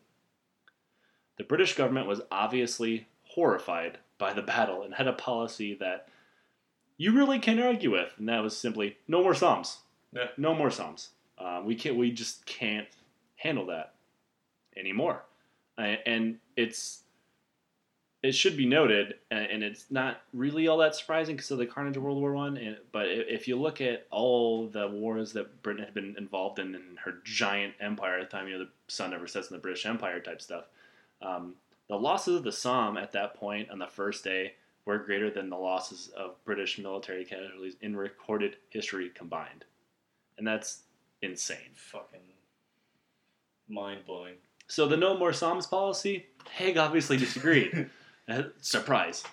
[1.38, 6.08] The British government was obviously horrified by the battle and had a policy that
[6.98, 9.78] you really can't argue with, and that was simply no more Sommes.
[10.12, 10.28] Yeah.
[10.36, 11.08] No more Sommes.
[11.38, 11.96] Uh, we can't.
[11.96, 12.88] We just can't
[13.36, 13.94] handle that
[14.76, 15.24] anymore.
[15.78, 17.01] And it's
[18.22, 21.96] it should be noted, and, it's not really all that surprising because of the carnage
[21.96, 22.76] of World War One.
[22.92, 26.98] But if you look at all the wars that Britain had been involved in in
[27.04, 29.86] her giant empire at the time, you know, the sun never sets in the British
[29.86, 30.66] Empire type stuff.
[31.20, 31.54] Um,
[31.88, 34.54] the losses of the Somme at that point on the first day
[34.84, 39.64] were greater than the losses of British military casualties in recorded history combined,
[40.38, 40.82] and that's
[41.22, 41.74] insane.
[41.74, 42.20] Fucking
[43.68, 44.34] mind blowing.
[44.68, 47.90] So the no more Sommes policy, Haig obviously disagreed.
[48.28, 49.24] Uh, Surprise.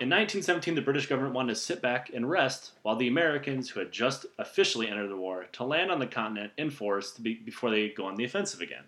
[0.00, 3.78] In 1917, the British government wanted to sit back and rest while the Americans, who
[3.78, 7.70] had just officially entered the war, to land on the continent in force be, before
[7.70, 8.84] they go on the offensive again.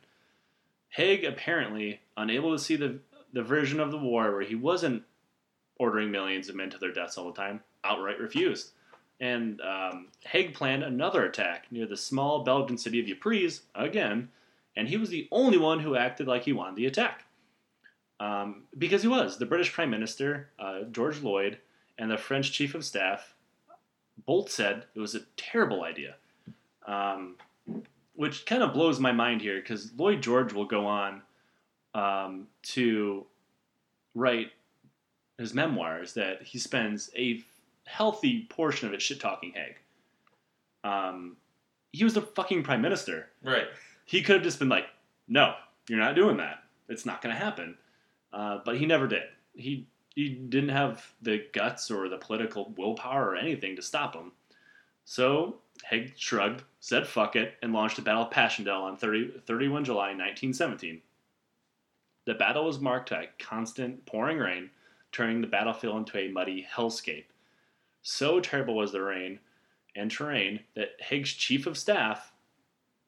[0.89, 2.99] Haig, apparently unable to see the,
[3.33, 5.05] the version of the war where he wasn't
[5.79, 8.73] ordering millions of men to their deaths all the time, outright refused.
[9.21, 14.31] And um, Haig planned another attack near the small Belgian city of Ypres, again,
[14.77, 17.24] and he was the only one who acted like he wanted the attack.
[18.21, 19.39] Um, because he was.
[19.39, 21.59] The British Prime Minister, uh, George Lloyd,
[21.99, 23.35] and the French Chief of Staff
[24.27, 26.17] both said it was a terrible idea.
[26.87, 27.37] Um,
[28.15, 31.23] which kind of blows my mind here because Lloyd George will go on
[31.95, 33.27] um, to
[34.15, 34.53] write
[35.39, 37.43] his memoirs that he spends a
[37.87, 39.77] healthy portion of it shit talking Haig.
[40.85, 41.37] Um,
[41.93, 43.29] he was the fucking prime minister.
[43.43, 43.67] Right.
[44.05, 44.87] He could have just been like,
[45.27, 45.55] "No,
[45.89, 46.63] you're not doing that.
[46.89, 47.77] It's not going to happen."
[48.35, 49.23] Uh, but he never did.
[49.55, 54.33] He he didn't have the guts or the political willpower or anything to stop him.
[55.05, 59.85] So Haig shrugged, said "fuck it," and launched the Battle of Passchendaele on 30, 31
[59.85, 61.01] July 1917.
[62.25, 64.71] The battle was marked by constant pouring rain,
[65.13, 67.27] turning the battlefield into a muddy hellscape.
[68.03, 69.39] So terrible was the rain
[69.95, 72.33] and terrain that Haig's chief of staff,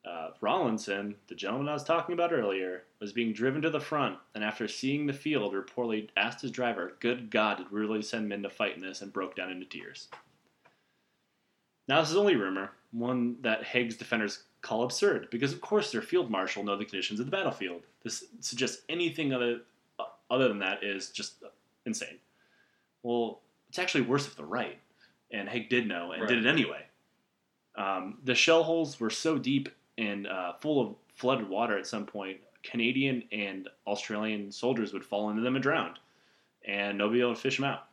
[0.07, 4.19] uh, Rawlinson, the gentleman I was talking about earlier, was being driven to the front,
[4.35, 8.29] and after seeing the field, reportedly asked his driver, "Good God, did we really send
[8.29, 10.09] men to fight in this?" and broke down into tears.
[11.89, 16.03] Now, this is only rumor, one that Haig's defenders call absurd, because of course their
[16.03, 17.83] field marshal know the conditions of the battlefield.
[18.03, 19.63] This suggests anything other
[19.99, 21.43] uh, other than that is just
[21.85, 22.19] insane.
[23.03, 24.79] Well, it's actually worse if they're right,
[25.33, 26.85] and Haig did know and did it anyway.
[27.77, 32.07] Um, the shell holes were so deep and uh, full of flooded water at some
[32.07, 35.95] point, Canadian and Australian soldiers would fall into them and drown,
[36.67, 37.87] and nobody to fish them out.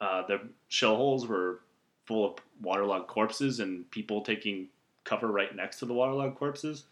[0.00, 1.60] Uh, the shell holes were
[2.04, 4.68] full of waterlogged corpses and people taking
[5.04, 6.84] cover right next to the waterlogged corpses.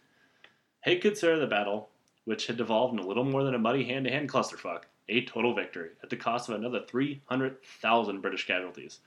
[0.83, 1.89] Haig considered the battle,
[2.25, 6.11] which had devolved into little more than a muddy hand-to-hand clusterfuck, a total victory at
[6.11, 9.01] the cost of another 300,000 British casualties.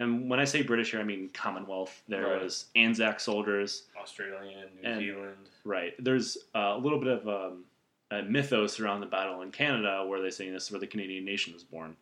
[0.00, 2.02] And when I say British here, I mean Commonwealth.
[2.08, 2.42] There Right.
[2.42, 5.48] was Anzac soldiers, Australia, New And- Zealand.
[5.62, 5.94] Right.
[6.02, 7.64] There's uh, a little bit of um,
[8.10, 11.24] a mythos around the battle in Canada where they say this is where the Canadian
[11.26, 11.94] nation was born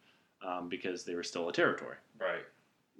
[0.47, 1.97] um, because they were still a territory.
[2.21, 2.45] Right.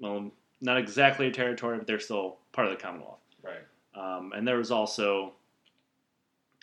[0.01, 3.21] Well, not exactly a territory, but they're still part of the Commonwealth.
[3.41, 3.63] Right.
[3.95, 5.33] Um, and there was also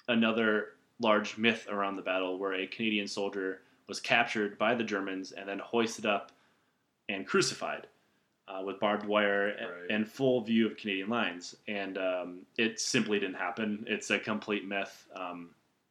[0.10, 5.32] another large myth around the battle where a Canadian soldier was captured by the Germans
[5.32, 6.34] and then hoisted up
[7.08, 7.88] and crucified
[8.48, 9.90] uh, with barbed wire Right.
[9.90, 11.56] and full view of Canadian lines.
[11.68, 13.84] And um, it simply didn't happen.
[13.88, 15.08] It's a complete myth.
[15.16, 15.50] Um,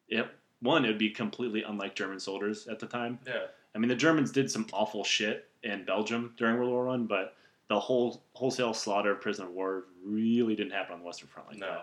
[0.08, 0.26] it,
[0.60, 3.18] one, it would be completely unlike German soldiers at the time.
[3.26, 3.46] Yeah.
[3.74, 7.34] I mean, the Germans did some awful shit in Belgium during World War One, but
[7.68, 11.48] the whole wholesale slaughter of prisoner of war really didn't happen on the Western Front
[11.48, 11.80] like No.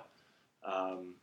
[0.64, 0.72] that.
[0.74, 1.16] Um,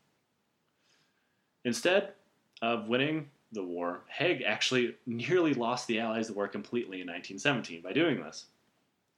[1.65, 2.13] instead
[2.61, 7.81] of winning the war, Haig actually nearly lost the Allies the war completely in 1917
[7.81, 8.47] by doing this.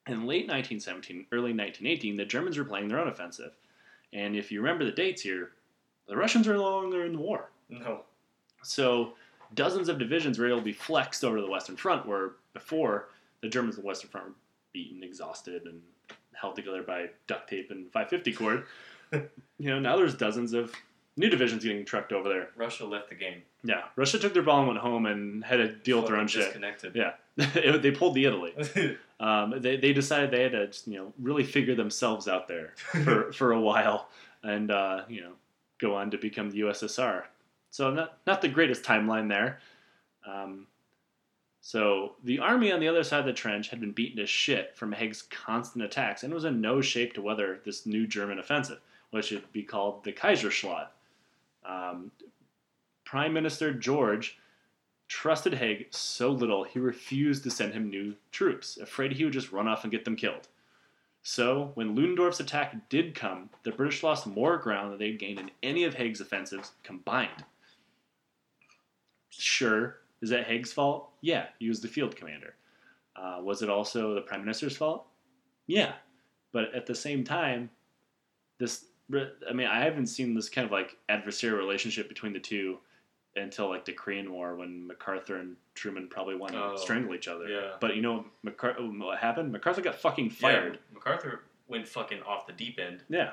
[0.06, 3.52] In late 1917, early 1918, the Germans were planning their own offensive.
[4.12, 5.52] And if you remember the dates here,
[6.08, 7.50] the Russians are no longer in the war.
[7.68, 8.02] No.
[8.62, 9.14] So
[9.54, 13.10] dozens of divisions were able to be flexed over to the Western Front, where before
[13.40, 14.34] the Germans on the Western Front were
[14.72, 15.80] beaten, exhausted, and
[16.32, 18.64] held together by duct tape and 550 cord.
[19.58, 20.72] you know, now there's dozens of
[21.16, 22.48] new divisions getting trucked over there.
[22.56, 23.42] Russia left the game.
[23.62, 26.26] Yeah, Russia took their ball and went home and had to deal with their own
[26.26, 26.44] shit.
[26.44, 26.94] Disconnected.
[26.94, 27.12] Yeah,
[27.78, 28.54] they pulled the Italy.
[29.20, 32.72] Um, they, they decided they had to, just, you know, really figure themselves out there
[33.04, 34.08] for, for a while,
[34.42, 35.32] and uh, you know,
[35.78, 37.24] go on to become the USSR.
[37.70, 39.60] So not not the greatest timeline there.
[40.26, 40.66] Um,
[41.60, 44.74] so the army on the other side of the trench had been beaten to shit
[44.74, 48.80] from Haig's constant attacks, and was in no shape to weather this new German offensive,
[49.10, 50.88] which would be called the Kaiserschlacht.
[51.70, 52.10] Um,
[53.04, 54.38] Prime Minister George
[55.08, 59.52] trusted Haig so little he refused to send him new troops, afraid he would just
[59.52, 60.48] run off and get them killed.
[61.22, 65.50] So, when Ludendorff's attack did come, the British lost more ground than they'd gained in
[65.62, 67.44] any of Haig's offensives combined.
[69.28, 71.10] Sure, Is that Haig's fault?
[71.20, 72.54] Yeah, he was the field commander.
[73.16, 75.06] Uh, was it also the prime minister's fault?
[75.66, 75.92] Yeah,
[76.52, 77.70] but at the same time,
[78.58, 78.86] this
[79.48, 82.78] I mean I haven't seen this kind of like adversarial relationship between the two
[83.36, 87.28] until like the Korean War when MacArthur and Truman probably want to Oh, strangle each
[87.28, 87.48] other.
[87.48, 87.70] yeah.
[87.80, 89.52] But you know MacArthur, um, what happened?
[89.52, 90.74] MacArthur got fucking fired.
[90.74, 93.02] Yeah, MacArthur went fucking off the deep end.
[93.08, 93.32] Yeah.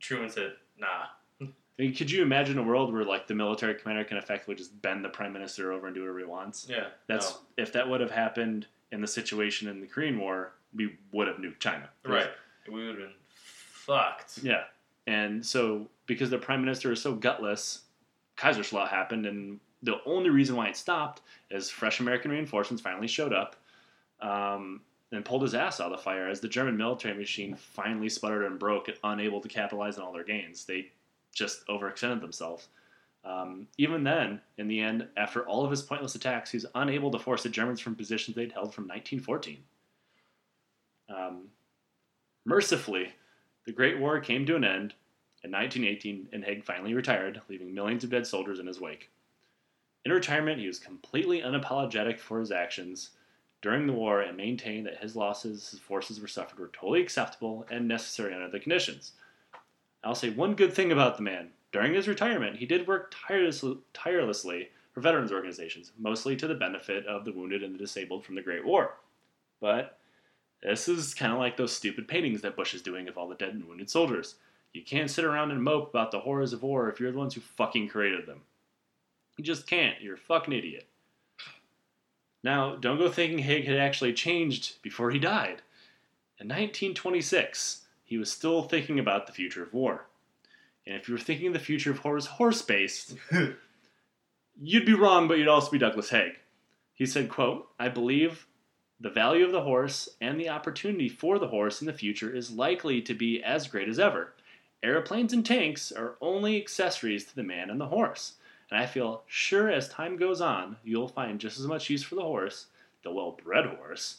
[0.00, 1.06] Truman said, "Nah."
[1.40, 1.46] I
[1.82, 5.04] mean, could you imagine a world where like the military commander can effectively just bend
[5.04, 6.66] the prime minister over and do whatever he wants?
[6.68, 6.88] Yeah.
[7.06, 7.36] That's no.
[7.56, 11.36] if that would have happened in the situation in the Korean War, we would have
[11.38, 11.88] nuked China.
[12.04, 12.28] right.
[12.70, 13.14] We would have been
[13.72, 14.38] fucked.
[14.42, 14.64] Yeah.
[15.08, 17.80] And so because the prime minister is so gutless,
[18.36, 23.32] Kaiserschlacht happened, and the only reason why it stopped is fresh American reinforcements finally showed
[23.32, 23.56] up
[24.20, 28.10] um, and pulled his ass out of the fire as the German military machine finally
[28.10, 30.66] sputtered and broke, unable to capitalize on all their gains.
[30.66, 30.92] They
[31.34, 32.68] just overextended themselves.
[33.24, 37.10] Um, even then, in the end, after all of his pointless attacks, he was unable
[37.12, 39.58] to force the Germans from positions they'd held from 1914.
[41.08, 41.48] Um,
[42.44, 43.12] mercifully,
[43.68, 44.94] the Great War came to an end
[45.44, 49.10] in 1918, and Haig finally retired, leaving millions of dead soldiers in his wake.
[50.06, 53.10] In retirement, he was completely unapologetic for his actions
[53.60, 57.66] during the war and maintained that his losses his forces were suffered were totally acceptable
[57.70, 59.12] and necessary under the conditions.
[60.02, 61.50] I'll say one good thing about the man.
[61.70, 67.04] During his retirement, he did work tirelessly, tirelessly for veterans organizations, mostly to the benefit
[67.04, 68.94] of the wounded and the disabled from the Great War.
[69.60, 69.97] But
[70.62, 73.34] this is kind of like those stupid paintings that Bush is doing of all the
[73.34, 74.36] dead and wounded soldiers.
[74.72, 77.34] You can't sit around and mope about the horrors of war if you're the ones
[77.34, 78.42] who fucking created them.
[79.36, 80.00] You just can't.
[80.00, 80.86] You're a fucking idiot.
[82.42, 85.62] Now, don't go thinking Haig had actually changed before he died.
[86.40, 90.06] In 1926, he was still thinking about the future of war.
[90.86, 93.16] And if you were thinking the future of war is horse based,
[94.60, 96.32] you'd be wrong, but you'd also be Douglas Haig.
[96.94, 98.46] He said, quote, I believe
[99.00, 102.50] the value of the horse and the opportunity for the horse in the future is
[102.50, 104.34] likely to be as great as ever.
[104.82, 108.34] Airplanes and tanks are only accessories to the man and the horse.
[108.70, 112.16] And I feel sure as time goes on, you'll find just as much use for
[112.16, 112.66] the horse,
[113.02, 114.18] the well bred horse,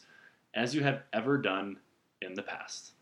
[0.54, 1.78] as you have ever done
[2.20, 2.92] in the past.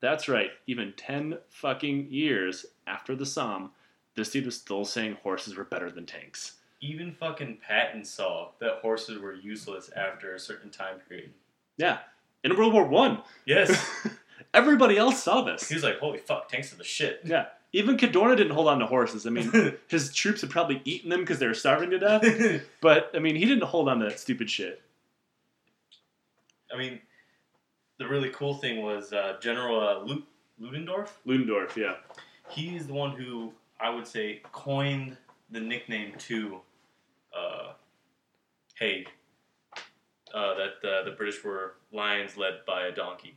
[0.00, 3.70] That's right, even 10 fucking years after the Somme,
[4.16, 6.54] this dude was still saying horses were better than tanks.
[6.84, 11.32] Even fucking Patton saw that horses were useless after a certain time period.
[11.78, 11.98] Yeah,
[12.44, 13.70] in World War One, Yes.
[14.54, 15.66] everybody else saw this.
[15.66, 18.80] he was like, "Holy fuck, tanks are the shit." Yeah, even Cadorna didn't hold on
[18.80, 19.26] to horses.
[19.26, 19.50] I mean,
[19.88, 22.22] his troops had probably eaten them because they were starving to death.
[22.82, 24.82] But I mean, he didn't hold on to that stupid shit.
[26.72, 27.00] I mean,
[27.98, 30.22] the really cool thing was uh, General uh, Lu-
[30.58, 31.18] Ludendorff.
[31.24, 31.94] Ludendorff, yeah,
[32.50, 35.16] He's the one who I would say coined
[35.50, 36.60] the nickname to
[37.36, 37.72] uh.
[40.34, 43.36] Uh, that uh, the British were lions led by a donkey,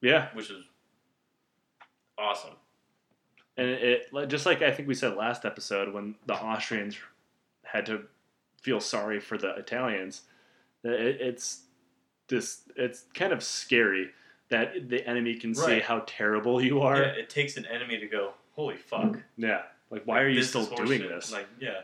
[0.00, 0.64] yeah, which is
[2.18, 2.54] awesome.
[3.58, 6.96] and it, just like I think we said last episode when the Austrians
[7.64, 8.04] had to
[8.62, 10.22] feel sorry for the Italians.
[10.82, 11.60] It, it's
[12.28, 12.62] this.
[12.76, 14.08] It's kind of scary
[14.48, 16.96] that the enemy can see how terrible you are.
[17.02, 19.18] Yeah, it takes an enemy to go, holy fuck.
[19.36, 21.30] Yeah, like why are you This still doing horseshit." this?
[21.30, 21.82] Like, yeah.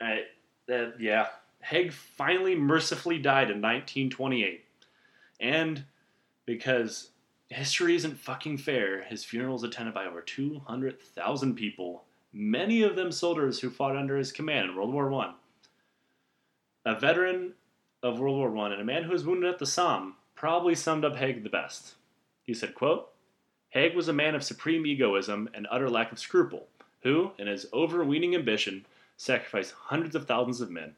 [0.00, 0.24] I,
[0.66, 1.26] that, yeah.
[1.62, 4.64] Haig finally mercifully died in 1928.
[5.40, 5.84] And
[6.46, 7.10] because
[7.48, 13.12] history isn't fucking fair, his funeral was attended by over 200,000 people, many of them
[13.12, 15.34] soldiers who fought under his command in World War One.
[16.86, 17.54] A veteran
[18.02, 21.04] of World War One and a man who was wounded at the Somme probably summed
[21.04, 21.94] up Haig the best.
[22.42, 23.10] He said, quote,
[23.70, 26.66] Haig was a man of supreme egoism and utter lack of scruple,
[27.02, 28.84] who, in his overweening ambition,
[29.20, 30.94] sacrificed hundreds of thousands of men.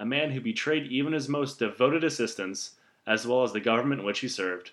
[0.00, 2.72] A man who betrayed even his most devoted assistants,
[3.06, 4.72] as well as the government in which he served.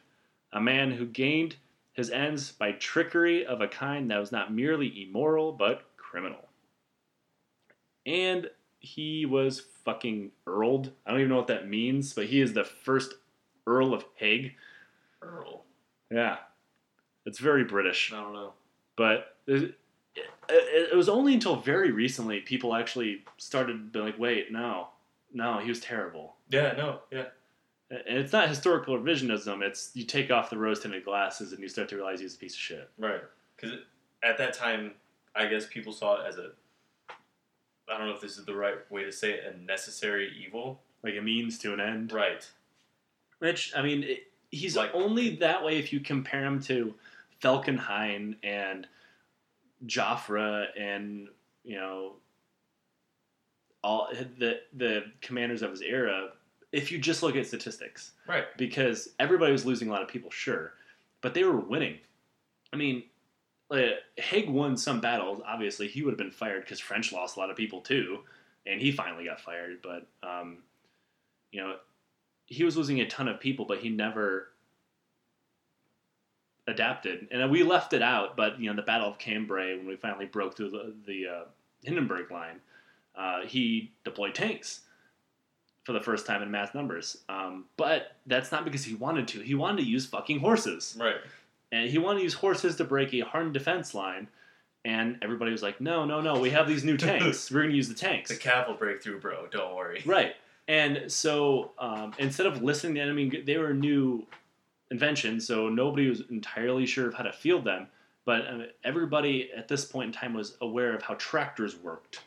[0.54, 1.56] A man who gained
[1.94, 6.48] his ends by trickery of a kind that was not merely immoral, but criminal.
[8.08, 10.92] And he was fucking earled.
[11.06, 13.14] I don't even know what that means, but he is the first
[13.68, 14.56] Earl of Haig.
[15.22, 15.64] Earl.
[16.10, 16.38] Yeah.
[17.28, 18.12] It's very British.
[18.12, 18.54] I don't know.
[18.96, 19.68] But uh,
[20.16, 24.88] it, it, was only until very recently people actually started being like, wait, no,
[25.34, 26.36] no, he was terrible.
[26.50, 27.26] Yeah, no, yeah.
[27.92, 29.62] And it's not historical revisionism.
[29.64, 32.54] It's you take off the rose-tinted glasses and you start to realize he's a piece
[32.54, 32.90] of shit.
[33.00, 33.22] Right.
[33.56, 33.78] Because
[34.24, 34.92] at that time,
[35.36, 36.52] I guess people saw it as a.
[37.92, 40.82] I don't know if this is the right way to say it, a necessary evil.
[41.04, 42.12] Like a means to an end.
[42.12, 42.48] Right.
[43.40, 46.94] Which I mean, it, he's Like- only that way if you compare him to
[47.42, 48.88] Falkenhayn and
[49.86, 51.28] Joffre and
[51.64, 52.14] you know
[53.84, 56.30] all the the commanders of his era.
[56.72, 58.46] If you just look at statistics, Right.
[58.58, 60.74] because everybody was losing a lot of people, sure,
[61.22, 61.98] but they were winning.
[62.72, 63.04] I mean,
[63.72, 65.42] like, Haig won some battles.
[65.48, 68.20] Obviously, he would have been fired because French lost a lot of people too,
[68.68, 69.80] and he finally got fired.
[69.82, 70.60] But um,
[71.52, 71.78] you know,
[72.46, 74.49] he was losing a ton of people, but he never
[76.70, 77.28] adapted.
[77.32, 80.26] And we left it out, but you know, the Battle of Cambrai, when we finally
[80.26, 81.44] broke through the the uh,
[81.84, 82.60] Hindenburg line,
[83.16, 84.82] uh, he deployed tanks
[85.86, 87.18] for the first time in mass numbers.
[87.30, 89.40] Um, but that's not because he wanted to.
[89.42, 91.16] He wanted to use fucking horses, Right.
[91.72, 94.28] and he wanted to use horses to break a hardened defense line.
[94.86, 96.40] And everybody was like, "No, no, no!
[96.40, 97.52] We have these new tanks.
[97.52, 99.48] We're going to use the tanks." The cav will break through, bro.
[99.48, 100.02] Don't worry.
[100.06, 100.36] Right.
[100.70, 104.26] And so um, instead of listening to enemy, they were new
[104.92, 107.88] inventions, so nobody was entirely sure of how to field them.
[108.26, 112.22] But uh, everybody at this point in time was aware of how tractors worked,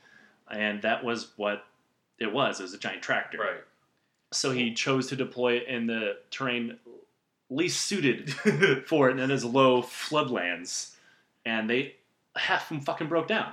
[0.50, 1.64] and that was what
[2.18, 2.60] it was.
[2.60, 3.38] It was a giant tractor.
[3.38, 3.64] Right.
[4.32, 6.78] So he chose to deploy it in the terrain
[7.50, 8.32] least suited
[8.86, 10.94] for it, and that is low floodlands,
[11.44, 11.96] and they
[12.34, 13.52] half of them fucking broke down,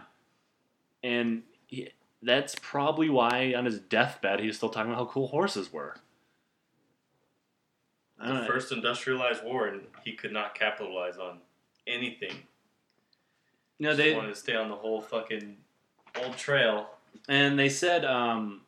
[1.03, 1.89] and he,
[2.22, 5.95] that's probably why on his deathbed he was still talking about how cool horses were.
[8.20, 8.45] The know.
[8.47, 11.39] first industrialized war, and he could not capitalize on
[11.88, 12.34] anything.
[13.78, 15.55] you know, Just they wanted to stay on the whole fucking
[16.22, 16.89] old trail.
[17.28, 18.61] and they said um,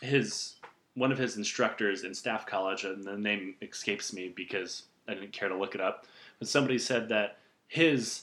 [0.00, 0.54] his
[0.94, 5.32] one of his instructors in staff college, and the name escapes me because I didn't
[5.32, 6.06] care to look it up.
[6.40, 7.38] But somebody said that
[7.68, 8.22] his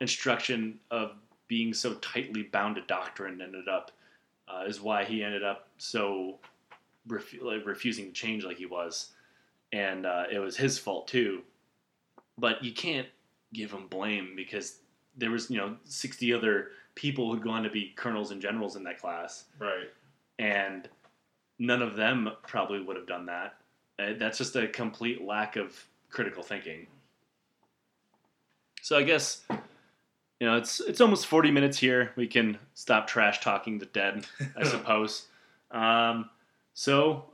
[0.00, 1.12] instruction of
[1.48, 3.92] being so tightly bound to doctrine ended up
[4.48, 6.38] uh, is why he ended up so
[7.08, 9.12] refu- like, refusing to change like he was,
[9.76, 11.42] and uh, it was his fault too.
[12.38, 13.08] But you can't
[13.52, 14.78] give him blame because
[15.16, 18.82] there was you know sixty other people who'd gone to be colonels and generals in
[18.84, 19.88] that class, Right.
[20.38, 20.88] and
[21.58, 23.54] none of them probably would have done that.
[23.98, 25.74] Uh, that's just a complete lack of
[26.10, 26.86] critical thinking.
[28.82, 29.42] So I guess
[30.40, 32.12] you know it's it's almost forty minutes here.
[32.16, 35.26] We can stop trash talking the dead, I suppose.
[35.70, 36.28] Um,
[36.74, 37.24] so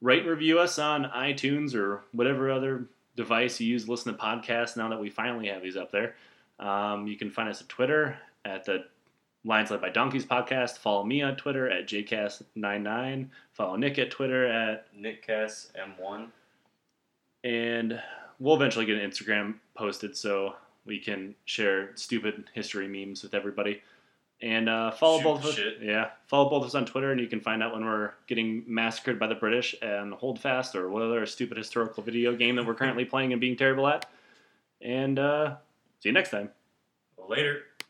[0.00, 2.86] rate and review us on iTunes or whatever other
[3.16, 4.76] device you use to listen to podcasts.
[4.76, 6.14] Now that we finally have these up there,
[6.58, 8.84] um, you can find us at Twitter at the
[9.44, 10.78] Lions Led by Donkeys podcast.
[10.78, 13.28] Follow me on Twitter at jcast99.
[13.52, 16.28] Follow Nick at Twitter at, Nickcast M1.
[17.44, 18.00] and
[18.38, 23.82] we'll eventually get an Instagram posted so we can share stupid history memes with everybody.
[24.42, 25.60] And uh, follow Shoot both of us.
[25.82, 28.64] Yeah, follow both of us on Twitter, and you can find out when we're getting
[28.66, 32.66] massacred by the British and hold fast or what other stupid historical video game that
[32.66, 34.06] we're currently playing and being terrible at.
[34.80, 35.56] And uh,
[35.98, 36.50] see you next time.
[37.28, 37.64] Later.